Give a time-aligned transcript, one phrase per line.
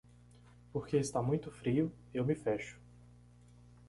[0.73, 2.79] Porque está muito frio, eu me fecho.